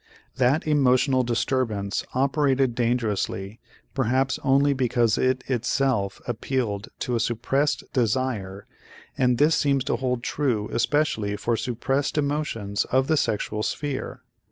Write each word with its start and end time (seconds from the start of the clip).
That 0.37 0.65
emotional 0.65 1.21
disturbance 1.21 2.03
operated 2.15 2.73
dangerously 2.73 3.59
perhaps 3.93 4.39
only 4.43 4.73
because 4.73 5.15
it 5.15 5.43
itself 5.47 6.19
appealed 6.27 6.87
to 7.01 7.15
a 7.15 7.19
suppressed 7.19 7.83
desire 7.93 8.65
and 9.15 9.37
this 9.37 9.55
seems 9.55 9.83
to 9.83 9.97
hold 9.97 10.23
true 10.23 10.69
especially 10.73 11.35
for 11.35 11.55
suppressed 11.55 12.17
emotions 12.17 12.83
of 12.85 13.05
the 13.05 13.15
sexual 13.15 13.61
sphere. 13.61 14.23